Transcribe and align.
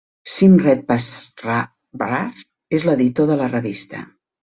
Simret 0.35 0.81
Bassra-Brar 0.87 2.25
és 2.81 2.89
l"editor 2.91 3.33
de 3.33 3.41
la 3.45 3.55
revista. 3.57 4.07